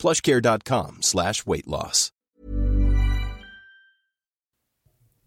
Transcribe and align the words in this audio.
plushcare.com 0.00 1.02
slash 1.02 1.42
weight 1.46 1.66
loss. 1.66 2.12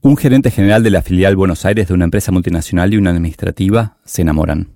Un 0.01 0.17
gerente 0.17 0.51
general 0.51 0.83
de 0.83 0.89
la 0.89 1.01
filial 1.01 1.37
Buenos 1.37 1.63
Aires 1.63 1.87
de 1.87 1.93
una 1.93 2.03
empresa 2.03 2.33
multinacional 2.33 2.93
y 2.93 2.97
una 2.97 3.11
administrativa 3.11 3.99
se 4.03 4.23
enamoran. 4.23 4.73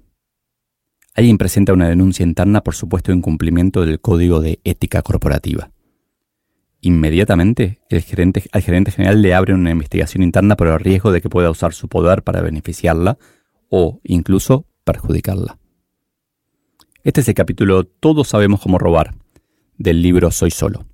Alguien 1.16 1.38
presenta 1.38 1.74
una 1.74 1.90
denuncia 1.90 2.24
interna 2.24 2.62
por 2.62 2.76
supuesto 2.76 3.12
incumplimiento 3.12 3.86
del 3.86 4.00
Código 4.00 4.40
de 4.40 4.62
Ética 4.64 5.02
Corporativa. 5.02 5.72
Inmediatamente, 6.80 7.82
el 7.90 7.98
al 8.52 8.62
gerente 8.62 8.92
general 8.92 9.22
le 9.22 9.34
abre 9.34 9.54
una 9.54 9.72
investigación 9.72 10.24
interna 10.24 10.56
por 10.56 10.68
el 10.68 10.80
riesgo 10.80 11.12
de 11.12 11.20
que 11.20 11.28
pueda 11.28 11.50
usar 11.50 11.74
su 11.74 11.90
poder 11.90 12.24
para 12.24 12.42
beneficiarla 12.42 13.18
o 13.68 14.00
incluso 14.06 14.66
perjudicarla. 14.86 15.58
Este 17.04 17.20
es 17.20 17.28
el 17.28 17.34
capítulo 17.34 17.84
Todos 17.84 18.30
sabemos 18.30 18.62
cómo 18.62 18.78
robar 18.78 19.16
del 19.78 20.02
libro 20.02 20.32
Soy 20.32 20.52
Solo. 20.52 20.86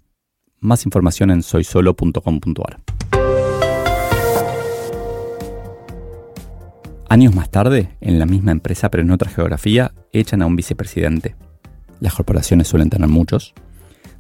Más 0.60 0.86
información 0.86 1.32
en 1.32 1.42
soysolo.com.ar. 1.42 2.82
Años 7.10 7.36
más 7.36 7.50
tarde, 7.50 7.96
en 8.02 8.20
la 8.20 8.26
misma 8.26 8.52
empresa 8.52 8.90
pero 8.90 9.04
en 9.04 9.12
otra 9.12 9.30
geografía, 9.30 9.94
echan 10.12 10.42
a 10.42 10.46
un 10.46 10.56
vicepresidente. 10.56 11.36
Las 12.00 12.16
corporaciones 12.16 12.68
suelen 12.68 12.90
tener 12.90 13.08
muchos, 13.08 13.54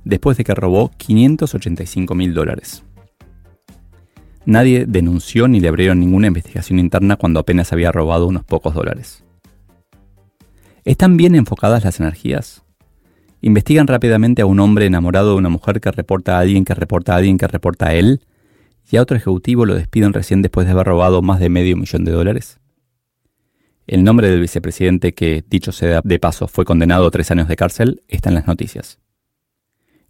después 0.04 0.38
de 0.38 0.44
que 0.44 0.56
robó 0.56 0.92
585 0.98 2.16
mil 2.16 2.34
dólares. 2.34 2.84
Nadie 4.46 4.86
denunció 4.86 5.48
ni 5.48 5.60
le 5.60 5.70
abrieron 5.70 6.00
ninguna 6.00 6.28
investigación 6.28 6.80
interna 6.80 7.16
cuando 7.16 7.40
apenas 7.40 7.72
había 7.74 7.92
robado 7.92 8.28
unos 8.28 8.44
pocos 8.44 8.74
dólares. 8.74 9.24
¿Están 10.84 11.16
bien 11.16 11.36
enfocadas 11.36 11.86
las 11.86 12.00
energías? 12.00 12.64
Investigan 13.46 13.88
rápidamente 13.88 14.42
a 14.42 14.46
un 14.46 14.62
hombre 14.62 14.86
enamorado 14.86 15.32
de 15.32 15.36
una 15.36 15.50
mujer 15.50 15.82
que 15.82 15.92
reporta 15.92 16.38
a 16.38 16.40
alguien 16.40 16.64
que 16.64 16.74
reporta 16.74 17.14
a 17.14 17.18
alguien 17.18 17.38
que 17.38 17.46
reporta 17.46 17.88
a 17.88 17.94
él 17.94 18.22
y 18.90 18.96
a 18.96 19.02
otro 19.02 19.18
ejecutivo 19.18 19.66
lo 19.66 19.76
despiden 19.76 20.14
recién 20.14 20.42
después 20.42 20.66
de 20.66 20.72
haber 20.72 20.88
robado 20.88 21.22
más 21.22 21.42
de 21.42 21.50
medio 21.50 21.76
millón 21.76 22.06
de 22.06 22.14
dólares. 22.14 22.62
El 23.86 24.06
nombre 24.06 24.30
del 24.30 24.40
vicepresidente 24.40 25.14
que, 25.14 25.44
dicho 25.46 25.74
sea 25.74 26.00
de 26.02 26.20
paso, 26.20 26.48
fue 26.48 26.64
condenado 26.64 27.06
a 27.06 27.12
tres 27.12 27.32
años 27.32 27.50
de 27.50 27.58
cárcel 27.58 28.02
está 28.08 28.30
en 28.30 28.36
las 28.36 28.48
noticias. 28.48 29.00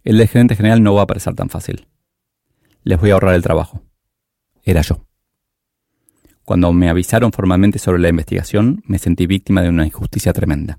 El 0.04 0.16
del 0.16 0.28
general 0.28 0.84
no 0.84 0.94
va 0.94 1.02
a 1.02 1.08
parecer 1.08 1.34
tan 1.34 1.48
fácil. 1.48 1.88
Les 2.84 3.00
voy 3.00 3.10
a 3.10 3.14
ahorrar 3.14 3.34
el 3.34 3.42
trabajo. 3.42 3.82
Era 4.62 4.82
yo. 4.82 5.04
Cuando 6.44 6.72
me 6.72 6.88
avisaron 6.88 7.32
formalmente 7.32 7.80
sobre 7.80 7.98
la 7.98 8.10
investigación, 8.10 8.84
me 8.86 8.98
sentí 8.98 9.26
víctima 9.26 9.60
de 9.60 9.70
una 9.70 9.86
injusticia 9.86 10.32
tremenda. 10.32 10.78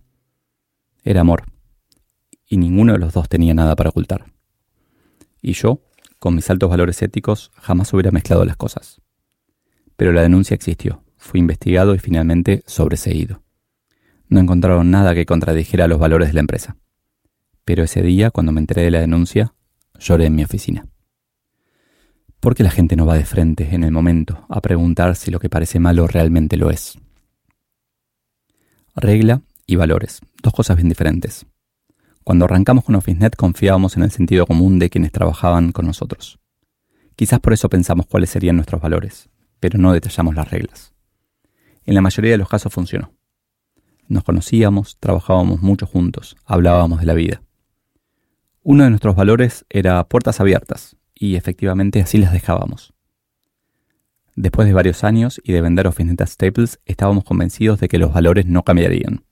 Era 1.04 1.20
amor. 1.20 1.55
Y 2.48 2.58
ninguno 2.58 2.94
de 2.94 3.00
los 3.00 3.14
dos 3.14 3.30
tenía 3.30 3.54
nada 3.54 3.76
para 3.76 3.90
ocultar. 3.90 4.26
Y 5.42 5.54
yo, 5.54 5.82
con 6.20 6.36
mis 6.36 6.50
altos 6.50 6.70
valores 6.70 7.02
éticos, 7.02 7.52
jamás 7.56 7.94
hubiera 7.94 8.12
mezclado 8.12 8.46
las 8.46 8.58
cosas. 8.58 9.02
Pero 9.96 10.12
la 10.12 10.22
denuncia 10.22 10.56
existió, 10.56 11.04
fui 11.18 11.40
investigado 11.40 11.96
y 11.96 12.00
finalmente 12.00 12.64
sobreseído. 12.68 13.42
No 14.28 14.40
encontraron 14.40 14.92
nada 14.92 15.14
que 15.14 15.26
contradijera 15.26 15.88
los 15.88 16.00
valores 16.00 16.30
de 16.30 16.34
la 16.34 16.40
empresa 16.42 16.78
pero 17.66 17.84
ese 17.84 18.04
día, 18.04 18.30
cuando 18.30 18.52
me 18.52 18.62
enteré 18.62 18.84
de 18.84 18.92
la 18.92 19.02
denuncia, 19.02 19.56
lloré 20.00 20.28
en 20.28 20.36
mi 20.36 20.44
oficina. 20.44 20.86
Porque 22.40 22.64
la 22.64 22.70
gente 22.70 22.96
no 22.96 23.08
va 23.08 23.16
de 23.16 23.26
frente 23.26 23.74
en 23.74 23.84
el 23.84 23.92
momento 23.92 24.46
a 24.50 24.62
preguntar 24.62 25.16
si 25.16 25.32
lo 25.32 25.40
que 25.40 25.50
parece 25.50 25.80
malo 25.80 26.08
realmente 26.08 26.58
lo 26.58 26.70
es. 26.70 26.98
Regla 28.96 29.42
y 29.66 29.76
valores, 29.76 30.22
dos 30.44 30.54
cosas 30.54 30.78
bien 30.78 30.90
diferentes. 30.90 31.48
Cuando 32.26 32.46
arrancamos 32.46 32.84
con 32.84 32.96
OfficeNet 32.96 33.36
confiábamos 33.36 33.98
en 33.98 34.02
el 34.02 34.10
sentido 34.10 34.48
común 34.48 34.80
de 34.80 34.90
quienes 34.90 35.12
trabajaban 35.12 35.72
con 35.72 35.86
nosotros. 35.86 36.40
Quizás 37.16 37.40
por 37.40 37.54
eso 37.54 37.70
pensamos 37.70 38.08
cuáles 38.08 38.32
serían 38.32 38.56
nuestros 38.56 38.82
valores, 38.82 39.30
pero 39.60 39.78
no 39.78 39.94
detallamos 39.94 40.34
las 40.34 40.50
reglas. 40.50 40.96
En 41.86 41.94
la 41.94 42.02
mayoría 42.02 42.32
de 42.32 42.40
los 42.40 42.50
casos 42.50 42.74
funcionó. 42.74 43.14
Nos 44.08 44.24
conocíamos, 44.24 44.98
trabajábamos 45.00 45.62
mucho 45.62 45.86
juntos, 45.86 46.36
hablábamos 46.46 47.00
de 47.00 47.06
la 47.06 47.14
vida. 47.14 47.44
Uno 48.64 48.86
de 48.86 48.90
nuestros 48.90 49.16
valores 49.16 49.64
era 49.70 50.04
puertas 50.06 50.40
abiertas, 50.40 50.98
y 51.14 51.36
efectivamente 51.36 52.02
así 52.02 52.18
las 52.18 52.34
dejábamos. 52.34 52.96
Después 54.36 54.68
de 54.68 54.74
varios 54.74 55.04
años 55.04 55.40
y 55.44 55.52
de 55.54 55.62
vender 55.62 55.86
Ofinetas 55.86 56.32
Staples, 56.32 56.80
estábamos 56.86 57.24
convencidos 57.24 57.80
de 57.80 57.88
que 57.88 58.00
los 58.00 58.12
valores 58.12 58.48
no 58.48 58.64
cambiarían. 58.64 59.25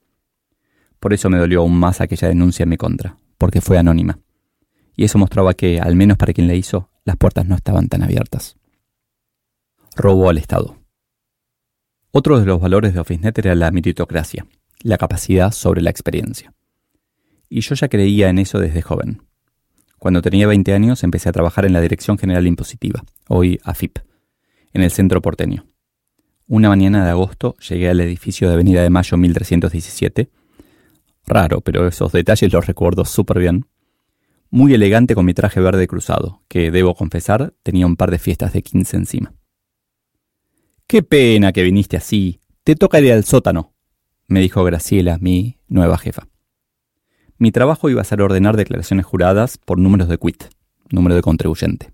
Por 1.03 1.13
eso 1.13 1.29
me 1.29 1.37
dolió 1.37 1.59
aún 1.59 1.77
más 1.77 1.99
aquella 1.99 2.29
denuncia 2.29 2.63
en 2.63 2.69
mi 2.69 2.77
contra, 2.77 3.17
porque 3.37 3.59
fue 3.59 3.77
anónima. 3.77 4.19
Y 4.95 5.03
eso 5.03 5.17
mostraba 5.17 5.53
que, 5.53 5.81
al 5.81 5.97
menos 5.97 6.17
para 6.17 6.31
quien 6.31 6.47
la 6.47 6.53
hizo, 6.53 6.89
las 7.03 7.17
puertas 7.17 7.45
no 7.45 7.55
estaban 7.55 7.89
tan 7.89 8.03
abiertas. 8.03 8.55
Robo 9.97 10.29
al 10.29 10.37
Estado. 10.37 10.77
Otro 12.11 12.39
de 12.39 12.45
los 12.45 12.61
valores 12.61 12.93
de 12.93 13.01
OfficeNet 13.01 13.37
era 13.39 13.55
la 13.55 13.71
meritocracia, 13.71 14.45
la 14.81 14.97
capacidad 14.97 15.51
sobre 15.51 15.81
la 15.81 15.89
experiencia 15.89 16.53
y 17.53 17.61
yo 17.61 17.75
ya 17.75 17.87
creía 17.87 18.29
en 18.29 18.39
eso 18.39 18.57
desde 18.57 18.81
joven. 18.81 19.21
Cuando 19.99 20.23
tenía 20.23 20.47
20 20.47 20.73
años 20.73 21.03
empecé 21.03 21.29
a 21.29 21.31
trabajar 21.31 21.65
en 21.65 21.73
la 21.73 21.81
Dirección 21.81 22.17
General 22.17 22.47
Impositiva, 22.47 23.03
hoy 23.27 23.59
AFIP, 23.63 23.99
en 24.73 24.81
el 24.81 24.89
centro 24.89 25.21
porteño. 25.21 25.67
Una 26.47 26.69
mañana 26.69 27.05
de 27.05 27.11
agosto 27.11 27.55
llegué 27.57 27.89
al 27.89 27.99
edificio 27.99 28.47
de 28.47 28.55
Avenida 28.55 28.81
de 28.81 28.89
Mayo 28.89 29.17
1317. 29.17 30.29
Raro, 31.25 31.61
pero 31.61 31.87
esos 31.87 32.11
detalles 32.11 32.51
los 32.51 32.65
recuerdo 32.65 33.05
súper 33.05 33.39
bien. 33.39 33.65
Muy 34.49 34.73
elegante 34.73 35.15
con 35.15 35.25
mi 35.25 35.33
traje 35.33 35.59
verde 35.59 35.87
cruzado, 35.87 36.43
que, 36.47 36.69
debo 36.69 36.95
confesar, 36.95 37.53
tenía 37.63 37.87
un 37.87 37.95
par 37.95 38.11
de 38.11 38.19
fiestas 38.19 38.53
de 38.53 38.61
15 38.61 38.97
encima. 38.97 39.33
Qué 40.85 41.01
pena 41.01 41.51
que 41.53 41.63
viniste 41.63 41.97
así. 41.97 42.41
Te 42.63 42.75
toca 42.75 42.99
ir 42.99 43.11
al 43.11 43.23
sótano, 43.23 43.73
me 44.27 44.41
dijo 44.41 44.63
Graciela, 44.63 45.17
mi 45.19 45.57
nueva 45.67 45.97
jefa. 45.97 46.27
Mi 47.37 47.51
trabajo 47.51 47.89
iba 47.89 48.01
a 48.01 48.05
ser 48.05 48.21
ordenar 48.21 48.55
declaraciones 48.55 49.05
juradas 49.05 49.57
por 49.57 49.77
números 49.77 50.07
de 50.07 50.17
quit, 50.17 50.45
número 50.91 51.15
de 51.15 51.21
contribuyente. 51.21 51.93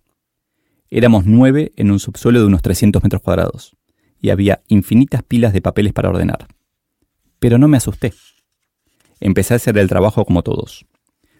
Éramos 0.91 1.25
nueve 1.25 1.71
en 1.75 1.91
un 1.91 1.99
subsuelo 1.99 2.39
de 2.39 2.45
unos 2.45 2.61
300 2.61 3.01
metros 3.03 3.21
cuadrados, 3.21 3.75
y 4.21 4.29
había 4.29 4.61
infinitas 4.67 5.23
pilas 5.23 5.53
de 5.53 5.61
papeles 5.61 5.93
para 5.93 6.09
ordenar. 6.09 6.47
Pero 7.39 7.57
no 7.57 7.67
me 7.67 7.77
asusté. 7.77 8.13
Empecé 9.19 9.53
a 9.53 9.57
hacer 9.57 9.77
el 9.77 9.89
trabajo 9.89 10.25
como 10.25 10.43
todos. 10.43 10.85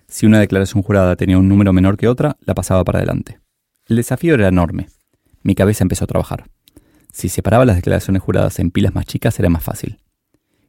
Si 0.08 0.26
una 0.26 0.40
declaración 0.40 0.84
jurada 0.84 1.16
tenía 1.16 1.38
un 1.38 1.48
número 1.48 1.72
menor 1.72 1.98
que 1.98 2.08
otra, 2.08 2.38
la 2.42 2.56
pasaba 2.56 2.84
para 2.84 3.00
adelante. 3.00 3.40
El 3.86 3.96
desafío 3.96 4.34
era 4.34 4.48
enorme. 4.48 4.88
Mi 5.44 5.56
cabeza 5.56 5.84
empezó 5.84 6.06
a 6.06 6.08
trabajar. 6.08 6.50
Si 7.12 7.30
separaba 7.30 7.66
las 7.66 7.76
declaraciones 7.76 8.22
juradas 8.22 8.60
en 8.60 8.72
pilas 8.72 8.94
más 8.94 9.06
chicas 9.06 9.40
era 9.40 9.50
más 9.50 9.64
fácil. 9.64 10.00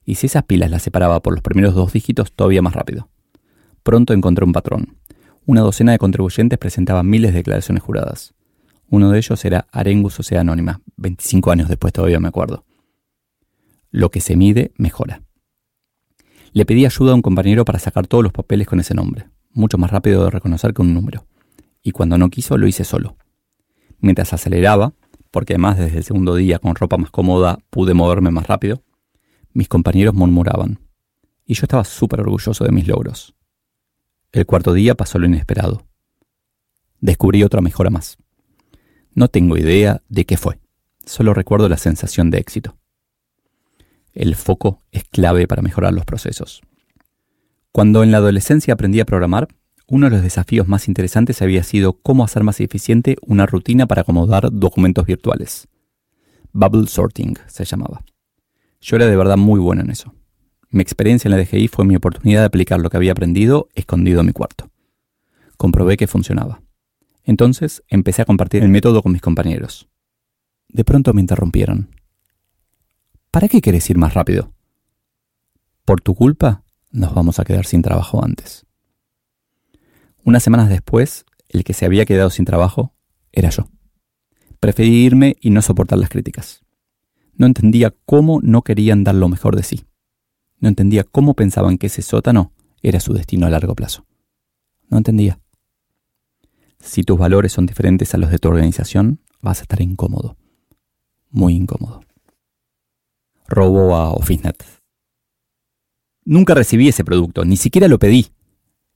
Y 0.04 0.16
si 0.16 0.26
esas 0.26 0.44
pilas 0.44 0.70
las 0.70 0.82
separaba 0.82 1.20
por 1.20 1.34
los 1.34 1.42
primeros 1.42 1.74
dos 1.74 1.92
dígitos, 1.92 2.32
todavía 2.32 2.62
más 2.62 2.74
rápido. 2.74 3.08
Pronto 3.82 4.12
encontré 4.12 4.44
un 4.44 4.52
patrón. 4.52 4.96
Una 5.46 5.62
docena 5.62 5.92
de 5.92 5.98
contribuyentes 5.98 6.58
presentaban 6.58 7.08
miles 7.08 7.32
de 7.32 7.38
declaraciones 7.38 7.82
juradas. 7.82 8.34
Uno 8.88 9.10
de 9.10 9.18
ellos 9.18 9.44
era 9.44 9.66
Arengus 9.72 10.14
Sociedad 10.14 10.42
Anónima, 10.42 10.80
25 10.96 11.50
años 11.50 11.68
después 11.68 11.92
todavía 11.92 12.20
me 12.20 12.28
acuerdo. 12.28 12.64
Lo 13.90 14.10
que 14.10 14.20
se 14.20 14.36
mide, 14.36 14.72
mejora. 14.76 15.22
Le 16.52 16.64
pedí 16.66 16.84
ayuda 16.84 17.12
a 17.12 17.14
un 17.14 17.22
compañero 17.22 17.64
para 17.64 17.78
sacar 17.78 18.06
todos 18.08 18.24
los 18.24 18.32
papeles 18.32 18.66
con 18.66 18.80
ese 18.80 18.94
nombre, 18.94 19.28
mucho 19.52 19.78
más 19.78 19.90
rápido 19.90 20.24
de 20.24 20.30
reconocer 20.30 20.74
que 20.74 20.82
un 20.82 20.92
número. 20.92 21.26
Y 21.82 21.92
cuando 21.92 22.18
no 22.18 22.28
quiso, 22.28 22.58
lo 22.58 22.66
hice 22.66 22.84
solo. 22.84 23.16
Mientras 24.00 24.32
aceleraba, 24.32 24.92
porque 25.30 25.54
además 25.54 25.78
desde 25.78 25.98
el 25.98 26.04
segundo 26.04 26.34
día 26.34 26.58
con 26.58 26.74
ropa 26.74 26.96
más 26.96 27.10
cómoda 27.10 27.58
pude 27.70 27.94
moverme 27.94 28.32
más 28.32 28.48
rápido, 28.48 28.82
mis 29.52 29.68
compañeros 29.68 30.14
murmuraban. 30.14 30.80
Y 31.46 31.54
yo 31.54 31.62
estaba 31.64 31.84
súper 31.84 32.20
orgulloso 32.20 32.64
de 32.64 32.72
mis 32.72 32.86
logros. 32.86 33.34
El 34.32 34.46
cuarto 34.46 34.72
día 34.72 34.94
pasó 34.94 35.18
lo 35.18 35.26
inesperado. 35.26 35.86
Descubrí 37.00 37.42
otra 37.44 37.60
mejora 37.60 37.90
más. 37.90 38.18
No 39.14 39.28
tengo 39.28 39.56
idea 39.56 40.02
de 40.08 40.24
qué 40.24 40.36
fue, 40.36 40.58
solo 41.04 41.32
recuerdo 41.32 41.68
la 41.68 41.76
sensación 41.76 42.30
de 42.30 42.38
éxito. 42.38 42.76
El 44.12 44.34
foco 44.34 44.82
es 44.90 45.04
clave 45.04 45.46
para 45.46 45.62
mejorar 45.62 45.92
los 45.92 46.04
procesos. 46.04 46.62
Cuando 47.72 48.02
en 48.02 48.10
la 48.10 48.18
adolescencia 48.18 48.74
aprendí 48.74 49.00
a 49.00 49.04
programar, 49.04 49.48
uno 49.86 50.06
de 50.06 50.10
los 50.10 50.22
desafíos 50.22 50.68
más 50.68 50.88
interesantes 50.88 51.42
había 51.42 51.62
sido 51.62 51.94
cómo 51.94 52.24
hacer 52.24 52.44
más 52.44 52.60
eficiente 52.60 53.16
una 53.22 53.46
rutina 53.46 53.86
para 53.86 54.02
acomodar 54.02 54.50
documentos 54.52 55.06
virtuales. 55.06 55.68
Bubble 56.52 56.86
Sorting 56.86 57.36
se 57.46 57.64
llamaba. 57.64 58.04
Yo 58.80 58.96
era 58.96 59.06
de 59.06 59.16
verdad 59.16 59.36
muy 59.36 59.60
bueno 59.60 59.82
en 59.82 59.90
eso. 59.90 60.14
Mi 60.70 60.82
experiencia 60.82 61.28
en 61.28 61.36
la 61.36 61.42
DGI 61.42 61.68
fue 61.68 61.84
mi 61.84 61.96
oportunidad 61.96 62.40
de 62.40 62.46
aplicar 62.46 62.80
lo 62.80 62.90
que 62.90 62.96
había 62.96 63.12
aprendido 63.12 63.68
escondido 63.74 64.20
en 64.20 64.26
mi 64.26 64.32
cuarto. 64.32 64.70
Comprobé 65.56 65.96
que 65.96 66.06
funcionaba. 66.06 66.62
Entonces 67.24 67.82
empecé 67.88 68.22
a 68.22 68.24
compartir 68.24 68.62
el 68.62 68.68
método 68.68 69.02
con 69.02 69.12
mis 69.12 69.20
compañeros. 69.20 69.88
De 70.68 70.84
pronto 70.84 71.12
me 71.12 71.20
interrumpieron. 71.20 71.90
¿Para 73.30 73.46
qué 73.46 73.60
querés 73.60 73.88
ir 73.88 73.96
más 73.96 74.14
rápido? 74.14 74.52
Por 75.84 76.00
tu 76.00 76.16
culpa 76.16 76.64
nos 76.90 77.14
vamos 77.14 77.38
a 77.38 77.44
quedar 77.44 77.64
sin 77.64 77.80
trabajo 77.80 78.24
antes. 78.24 78.66
Unas 80.24 80.42
semanas 80.42 80.68
después, 80.68 81.24
el 81.48 81.62
que 81.62 81.72
se 81.72 81.86
había 81.86 82.04
quedado 82.06 82.30
sin 82.30 82.44
trabajo 82.44 82.92
era 83.30 83.50
yo. 83.50 83.68
Preferí 84.58 85.04
irme 85.04 85.36
y 85.40 85.50
no 85.50 85.62
soportar 85.62 85.98
las 85.98 86.10
críticas. 86.10 86.64
No 87.34 87.46
entendía 87.46 87.94
cómo 88.04 88.40
no 88.42 88.62
querían 88.62 89.04
dar 89.04 89.14
lo 89.14 89.28
mejor 89.28 89.54
de 89.54 89.62
sí. 89.62 89.84
No 90.58 90.68
entendía 90.68 91.04
cómo 91.04 91.34
pensaban 91.34 91.78
que 91.78 91.86
ese 91.86 92.02
sótano 92.02 92.52
era 92.82 92.98
su 92.98 93.12
destino 93.12 93.46
a 93.46 93.50
largo 93.50 93.76
plazo. 93.76 94.06
No 94.88 94.98
entendía. 94.98 95.38
Si 96.80 97.04
tus 97.04 97.16
valores 97.16 97.52
son 97.52 97.66
diferentes 97.66 98.12
a 98.12 98.18
los 98.18 98.30
de 98.30 98.40
tu 98.40 98.48
organización, 98.48 99.20
vas 99.40 99.60
a 99.60 99.62
estar 99.62 99.80
incómodo. 99.80 100.36
Muy 101.30 101.54
incómodo. 101.54 102.02
Robo 103.50 103.96
a 103.96 104.12
OfficeNet. 104.12 104.64
Nunca 106.24 106.54
recibí 106.54 106.86
ese 106.86 107.04
producto, 107.04 107.44
ni 107.44 107.56
siquiera 107.56 107.88
lo 107.88 107.98
pedí, 107.98 108.28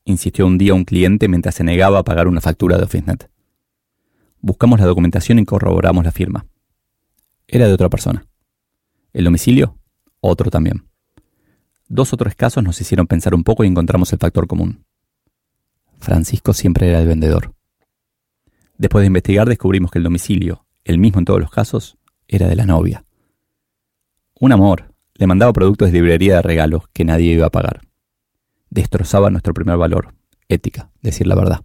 insistió 0.05 0.47
un 0.47 0.59
día 0.59 0.75
un 0.75 0.85
cliente 0.85 1.27
mientras 1.27 1.57
se 1.57 1.65
negaba 1.65 1.99
a 1.99 2.05
pagar 2.05 2.29
una 2.29 2.41
factura 2.41 2.79
de 2.79 2.85
OfficeNet. 2.85 3.29
Buscamos 4.41 4.79
la 4.79 4.87
documentación 4.87 5.41
y 5.41 5.45
corroboramos 5.45 6.05
la 6.05 6.13
firma. 6.13 6.47
Era 7.49 7.67
de 7.67 7.73
otra 7.73 7.89
persona. 7.89 8.27
¿El 9.13 9.25
domicilio? 9.25 9.77
Otro 10.21 10.51
también. 10.51 10.85
Dos 11.89 12.13
o 12.13 12.17
tres 12.17 12.37
casos 12.37 12.63
nos 12.63 12.81
hicieron 12.81 13.09
pensar 13.09 13.35
un 13.35 13.43
poco 13.43 13.65
y 13.65 13.67
encontramos 13.67 14.13
el 14.13 14.21
factor 14.21 14.47
común. 14.47 14.85
Francisco 15.99 16.53
siempre 16.53 16.89
era 16.89 17.01
el 17.01 17.09
vendedor. 17.09 17.55
Después 18.79 19.03
de 19.03 19.09
investigar 19.09 19.49
descubrimos 19.49 19.91
que 19.91 19.99
el 19.99 20.05
domicilio, 20.05 20.65
el 20.85 20.99
mismo 20.99 21.19
en 21.19 21.25
todos 21.25 21.41
los 21.41 21.51
casos, 21.51 21.99
era 22.29 22.47
de 22.47 22.55
la 22.55 22.67
novia. 22.67 23.05
Un 24.41 24.51
amor, 24.51 24.93
le 25.15 25.29
mandaba 25.29 25.53
productos 25.53 25.93
de 25.93 26.01
librería 26.01 26.37
de 26.37 26.43
regalos 26.43 26.83
que 26.93 27.05
nadie 27.05 27.33
iba 27.33 27.47
a 27.47 27.51
pagar. 27.51 27.83
Destrozaba 28.69 29.31
nuestro 29.31 29.55
primer 29.55 29.77
valor, 29.77 30.15
ética, 30.49 30.91
decir 31.03 31.29
la 31.29 31.37
verdad. 31.37 31.61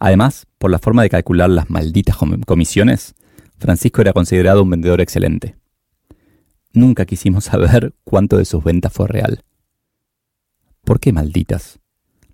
Además, 0.00 0.46
por 0.58 0.70
la 0.72 0.80
forma 0.80 1.02
de 1.02 1.10
calcular 1.10 1.48
las 1.48 1.70
malditas 1.70 2.16
comisiones, 2.46 3.14
Francisco 3.58 4.00
era 4.00 4.12
considerado 4.12 4.62
un 4.62 4.70
vendedor 4.70 5.00
excelente. 5.00 5.56
Nunca 6.72 7.04
quisimos 7.04 7.44
saber 7.44 7.94
cuánto 8.04 8.36
de 8.36 8.46
sus 8.46 8.64
ventas 8.64 8.92
fue 8.92 9.06
real. 9.06 9.44
¿Por 10.84 10.98
qué 10.98 11.12
malditas? 11.12 11.78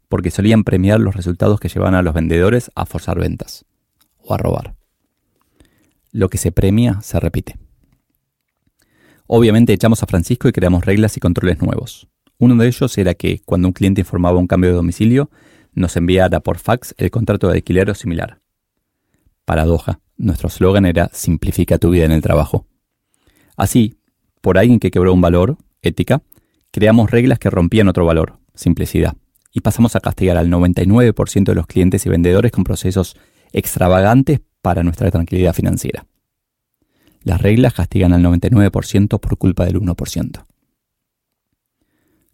Porque 0.09 0.31
solían 0.31 0.65
premiar 0.65 1.01
los 1.01 1.15
resultados 1.15 1.61
que 1.61 1.69
llevaban 1.69 1.95
a 1.95 2.03
los 2.03 2.15
vendedores 2.15 2.71
a 2.75 2.87
forzar 2.87 3.19
ventas 3.19 3.67
o 4.19 4.33
a 4.33 4.39
robar. 4.39 4.77
Lo 6.11 6.31
que 6.31 6.39
se 6.39 6.53
premia 6.53 7.01
se 7.03 7.21
repite. 7.21 7.66
Obviamente 9.27 9.73
echamos 9.73 10.03
a 10.03 10.07
Francisco 10.07 10.49
y 10.49 10.53
creamos 10.53 10.85
reglas 10.85 11.17
y 11.17 11.21
controles 11.21 11.61
nuevos. 11.61 12.09
Uno 12.39 12.55
de 12.57 12.69
ellos 12.69 12.97
era 12.99 13.15
que, 13.15 13.41
cuando 13.45 13.69
un 13.69 13.73
cliente 13.73 14.03
informaba 14.03 14.39
un 14.39 14.47
cambio 14.47 14.71
de 14.71 14.77
domicilio, 14.77 15.31
nos 15.73 15.97
enviara 15.97 16.41
por 16.41 16.59
fax 16.59 16.95
el 16.99 17.11
contrato 17.11 17.49
de 17.49 17.55
alquiler 17.55 17.91
o 17.91 17.95
similar. 17.95 18.41
Paradoja, 19.45 20.01
nuestro 20.17 20.49
eslogan 20.49 20.87
era 20.87 21.11
Simplifica 21.13 21.79
tu 21.79 21.91
vida 21.91 22.05
en 22.05 22.13
el 22.13 22.23
trabajo. 22.23 22.67
Así, 23.57 23.99
por 24.41 24.59
alguien 24.59 24.79
que 24.79 24.91
quebró 24.91 25.13
un 25.13 25.21
valor, 25.21 25.57
ética, 25.83 26.23
creamos 26.71 27.11
reglas 27.11 27.39
que 27.39 27.51
rompían 27.51 27.89
otro 27.89 28.05
valor, 28.05 28.39
simplicidad, 28.55 29.17
y 29.53 29.61
pasamos 29.61 29.97
a 29.97 30.01
castigar 30.01 30.37
al 30.37 30.51
99% 30.51 31.45
de 31.45 31.55
los 31.55 31.67
clientes 31.67 32.05
y 32.07 32.11
vendedores 32.11 32.53
con 32.53 32.65
procesos 32.65 33.17
extravagantes 33.53 34.41
para 34.61 34.83
nuestra 34.83 35.11
tranquilidad 35.11 35.55
financiera. 35.55 36.07
Las 37.27 37.43
reglas 37.43 37.75
castigan 37.75 38.13
al 38.13 38.23
99% 38.23 39.19
por 39.19 39.37
culpa 39.37 39.65
del 39.65 39.81
1%. 39.81 40.45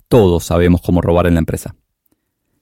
Todos 0.07 0.45
sabemos 0.45 0.83
cómo 0.83 1.01
robar 1.01 1.27
en 1.27 1.33
la 1.33 1.39
empresa. 1.39 1.75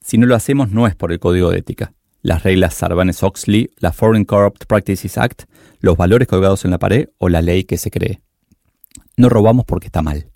Si 0.01 0.17
no 0.17 0.29
lo 0.29 0.37
hacemos 0.37 0.71
no 0.71 0.87
es 0.87 0.95
por 0.95 1.11
el 1.11 1.19
código 1.19 1.51
de 1.51 1.59
ética. 1.59 1.93
Las 2.23 2.45
reglas 2.45 2.75
Sarbanes-Oxley, 2.75 3.73
la 3.79 3.91
Foreign 3.91 4.25
Corrupt 4.25 4.67
Practices 4.67 5.19
Act, 5.19 5.43
los 5.81 5.97
valores 5.97 6.29
colgados 6.29 6.65
en 6.65 6.71
la 6.71 6.79
pared 6.79 7.09
o 7.19 7.29
la 7.29 7.43
ley 7.43 7.65
que 7.65 7.79
se 7.79 7.91
cree. 7.91 8.21
No 9.17 9.29
robamos 9.29 9.65
porque 9.65 9.89
está 9.89 10.01
mal, 10.01 10.31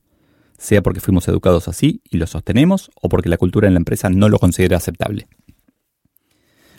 sea 0.59 0.83
porque 0.83 0.99
fuimos 0.99 1.29
educados 1.29 1.69
así 1.69 2.03
y 2.11 2.17
lo 2.17 2.27
sostenemos 2.27 2.91
o 3.01 3.09
porque 3.09 3.29
la 3.29 3.37
cultura 3.37 3.69
en 3.69 3.75
la 3.75 3.79
empresa 3.79 4.11
no 4.11 4.29
lo 4.29 4.41
considera 4.41 4.79
aceptable. 4.79 5.29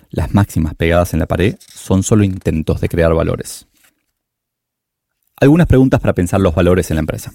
Las 0.09 0.33
máximas 0.33 0.75
pegadas 0.75 1.13
en 1.13 1.21
la 1.21 1.25
pared 1.25 1.55
son 1.73 2.03
solo 2.03 2.25
intentos 2.25 2.81
de 2.81 2.89
crear 2.89 3.13
valores. 3.13 3.69
Algunas 5.39 5.67
preguntas 5.67 5.99
para 5.99 6.13
pensar 6.13 6.39
los 6.39 6.55
valores 6.55 6.89
en 6.91 6.95
la 6.95 7.01
empresa. 7.01 7.33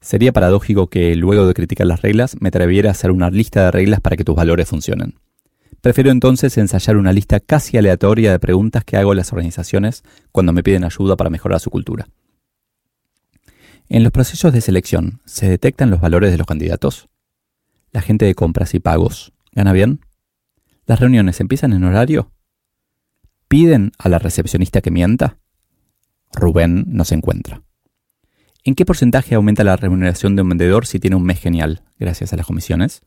Sería 0.00 0.32
paradójico 0.32 0.88
que, 0.88 1.16
luego 1.16 1.46
de 1.46 1.54
criticar 1.54 1.88
las 1.88 2.02
reglas, 2.02 2.36
me 2.40 2.48
atreviera 2.48 2.90
a 2.90 2.92
hacer 2.92 3.10
una 3.10 3.30
lista 3.30 3.64
de 3.64 3.70
reglas 3.72 4.00
para 4.00 4.16
que 4.16 4.22
tus 4.24 4.36
valores 4.36 4.68
funcionen. 4.68 5.18
Prefiero 5.80 6.10
entonces 6.10 6.56
ensayar 6.56 6.96
una 6.96 7.12
lista 7.12 7.40
casi 7.40 7.76
aleatoria 7.76 8.30
de 8.30 8.38
preguntas 8.38 8.84
que 8.84 8.96
hago 8.96 9.12
a 9.12 9.14
las 9.16 9.32
organizaciones 9.32 10.04
cuando 10.30 10.52
me 10.52 10.62
piden 10.62 10.84
ayuda 10.84 11.16
para 11.16 11.30
mejorar 11.30 11.58
su 11.58 11.70
cultura. 11.70 12.08
En 13.88 14.04
los 14.04 14.12
procesos 14.12 14.52
de 14.52 14.60
selección, 14.60 15.20
¿se 15.24 15.48
detectan 15.48 15.90
los 15.90 16.00
valores 16.00 16.30
de 16.30 16.38
los 16.38 16.46
candidatos? 16.46 17.08
¿La 17.90 18.02
gente 18.02 18.24
de 18.24 18.34
compras 18.34 18.74
y 18.74 18.80
pagos 18.80 19.32
gana 19.52 19.72
bien? 19.72 20.00
¿Las 20.86 21.00
reuniones 21.00 21.40
empiezan 21.40 21.72
en 21.72 21.84
horario? 21.84 22.30
¿Piden 23.48 23.92
a 23.98 24.08
la 24.08 24.18
recepcionista 24.18 24.80
que 24.80 24.90
mienta? 24.90 25.38
Rubén 26.36 26.84
no 26.86 27.04
se 27.04 27.14
encuentra. 27.14 27.62
¿En 28.62 28.74
qué 28.74 28.84
porcentaje 28.84 29.34
aumenta 29.34 29.64
la 29.64 29.76
remuneración 29.76 30.36
de 30.36 30.42
un 30.42 30.50
vendedor 30.50 30.86
si 30.86 31.00
tiene 31.00 31.16
un 31.16 31.24
mes 31.24 31.40
genial 31.40 31.82
gracias 31.98 32.32
a 32.32 32.36
las 32.36 32.46
comisiones? 32.46 33.02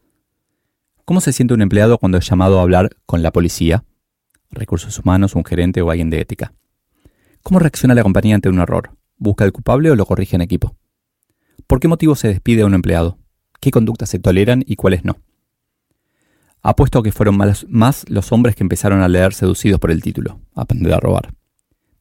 ¿Cómo 1.06 1.22
se 1.22 1.32
siente 1.32 1.54
un 1.54 1.62
empleado 1.62 1.98
cuando 1.98 2.18
es 2.18 2.28
llamado 2.28 2.60
a 2.60 2.64
hablar 2.64 2.90
con 3.06 3.22
la 3.22 3.32
policía, 3.32 3.84
recursos 4.52 4.98
humanos, 5.00 5.36
un 5.36 5.46
gerente 5.46 5.82
o 5.82 5.92
alguien 5.92 6.10
de 6.10 6.22
ética? 6.22 6.54
¿Cómo 7.44 7.60
reacciona 7.60 7.94
la 7.94 8.04
compañía 8.04 8.36
ante 8.36 8.50
un 8.50 8.60
error? 8.60 8.92
¿Busca 9.18 9.46
el 9.46 9.52
culpable 9.52 9.92
o 9.92 9.96
lo 9.96 10.06
corrige 10.06 10.36
en 10.36 10.42
equipo? 10.42 10.76
¿Por 11.68 11.80
qué 11.80 11.88
motivo 11.88 12.16
se 12.16 12.30
despide 12.30 12.64
a 12.64 12.66
un 12.66 12.74
empleado? 12.74 13.18
¿Qué 13.60 13.72
conductas 13.72 14.10
se 14.10 14.20
toleran 14.20 14.64
y 14.66 14.76
cuáles 14.76 15.04
no? 15.04 15.18
Apuesto 16.62 17.00
a 17.00 17.04
que 17.04 17.12
fueron 17.12 17.38
más 17.68 18.06
los 18.10 18.32
hombres 18.32 18.56
que 18.56 18.64
empezaron 18.64 19.02
a 19.02 19.08
leer 19.08 19.34
seducidos 19.34 19.80
por 19.80 19.92
el 19.92 20.02
título, 20.02 20.40
aprender 20.56 20.94
a 20.94 21.00
robar. 21.00 21.34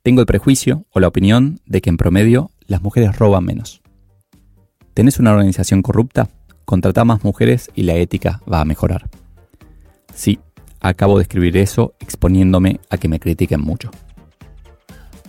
Tengo 0.08 0.22
el 0.22 0.26
prejuicio 0.26 0.86
o 0.94 1.00
la 1.00 1.08
opinión 1.08 1.60
de 1.66 1.82
que 1.82 1.90
en 1.90 1.98
promedio 1.98 2.50
las 2.66 2.80
mujeres 2.80 3.18
roban 3.18 3.44
menos. 3.44 3.82
¿Tenés 4.94 5.18
una 5.18 5.32
organización 5.32 5.82
corrupta? 5.82 6.30
Contrata 6.64 7.04
más 7.04 7.24
mujeres 7.24 7.70
y 7.74 7.82
la 7.82 7.94
ética 7.94 8.40
va 8.50 8.62
a 8.62 8.64
mejorar. 8.64 9.10
Sí, 10.14 10.38
acabo 10.80 11.18
de 11.18 11.24
escribir 11.24 11.58
eso 11.58 11.92
exponiéndome 12.00 12.80
a 12.88 12.96
que 12.96 13.08
me 13.08 13.20
critiquen 13.20 13.60
mucho. 13.60 13.90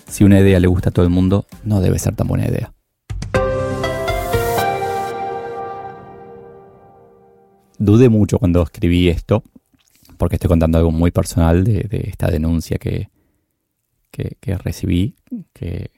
Si 0.08 0.24
una 0.24 0.40
idea 0.40 0.62
le 0.62 0.68
gusta 0.68 0.92
a 0.92 0.94
todo 0.94 1.04
el 1.04 1.12
mundo, 1.12 1.46
no 1.66 1.82
debe 1.82 2.00
ser 2.00 2.16
tan 2.16 2.30
buena 2.30 2.48
idea. 2.48 2.72
Dudé 7.80 8.08
mucho 8.08 8.40
cuando 8.40 8.64
escribí 8.64 9.10
esto, 9.10 9.44
porque 10.18 10.38
estoy 10.38 10.48
contando 10.48 10.78
algo 10.78 10.92
muy 10.92 11.12
personal 11.12 11.66
de, 11.66 11.84
de 11.84 12.06
esta 12.08 12.32
denuncia 12.32 12.78
que, 12.78 13.10
que, 14.40 14.58
recibí, 14.58 15.16
que 15.54 15.92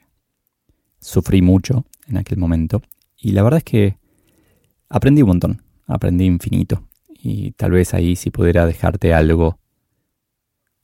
sufrí 1.00 1.42
mucho 1.42 1.84
en 2.06 2.16
aquel 2.16 2.38
momento. 2.38 2.82
Y 3.16 3.32
la 3.32 3.42
verdad 3.42 3.58
es 3.58 3.64
que 3.64 3.96
aprendí 4.88 5.22
un 5.22 5.28
montón, 5.28 5.62
aprendí 5.86 6.24
infinito. 6.24 6.88
Y 7.08 7.52
tal 7.52 7.72
vez 7.72 7.94
ahí 7.94 8.16
si 8.16 8.30
pudiera 8.30 8.66
dejarte 8.66 9.14
algo 9.14 9.58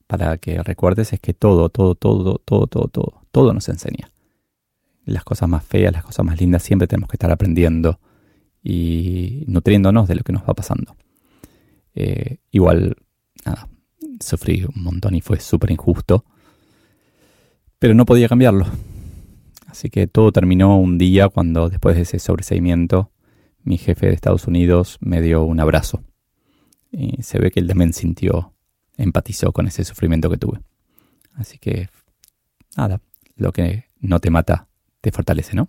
para 0.07 0.39
que 0.39 0.63
recuerdes 0.63 1.13
es 1.13 1.21
que 1.21 1.35
todo, 1.35 1.69
todo, 1.69 1.95
todo, 1.95 2.39
todo, 2.39 2.67
todo, 2.67 2.89
todo, 2.89 3.23
todo 3.31 3.53
nos 3.53 3.69
enseña. 3.69 4.11
Las 5.05 5.25
cosas 5.25 5.49
más 5.49 5.65
feas, 5.65 5.93
las 5.93 6.05
cosas 6.05 6.25
más 6.25 6.41
lindas, 6.41 6.63
siempre 6.63 6.89
tenemos 6.89 7.09
que 7.09 7.17
estar 7.17 7.31
aprendiendo 7.31 7.99
y 8.63 9.45
nutriéndonos 9.47 10.09
de 10.09 10.15
lo 10.15 10.23
que 10.23 10.33
nos 10.33 10.43
va 10.43 10.55
pasando. 10.55 10.97
Eh, 11.95 12.39
igual, 12.51 12.97
nada, 13.45 13.69
sufrí 14.21 14.65
un 14.65 14.83
montón 14.83 15.15
y 15.15 15.21
fue 15.21 15.41
súper 15.41 15.71
injusto 15.71 16.25
pero 17.79 17.95
no 17.95 18.07
podía 18.07 18.29
cambiarlo. 18.29 18.67
Así 19.67 19.91
que 19.91 20.07
todo 20.07 20.33
terminó 20.33 20.79
un 20.79 20.99
día 20.99 21.29
cuando 21.29 21.69
después 21.69 21.97
de 21.97 22.03
ese 22.03 22.19
sobreseimiento 22.19 23.13
mi 23.63 23.77
jefe 23.77 24.07
de 24.07 24.15
Estados 24.15 24.47
Unidos 24.47 24.97
me 25.01 25.21
dio 25.21 25.45
un 25.45 25.61
abrazo. 25.61 26.03
Y 26.91 27.23
se 27.23 27.39
ve 27.39 27.51
que 27.51 27.61
él 27.61 27.69
también 27.69 27.93
sintió, 27.93 28.55
empatizó 28.97 29.53
con 29.53 29.67
ese 29.67 29.85
sufrimiento 29.85 30.31
que 30.31 30.39
tuve. 30.39 30.61
Así 31.35 31.59
que, 31.59 31.89
nada, 32.77 33.01
lo 33.37 33.53
que 33.53 33.85
no 34.01 34.21
te 34.21 34.31
mata, 34.31 34.69
te 35.01 35.13
fortalece, 35.13 35.55
¿no? 35.55 35.69